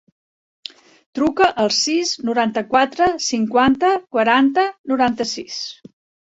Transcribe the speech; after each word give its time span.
Truca 1.17 1.49
al 1.63 1.69
sis, 1.79 2.13
noranta-quatre, 2.29 3.11
cinquanta, 3.27 3.93
quaranta, 4.17 4.65
noranta-sis. 4.95 5.61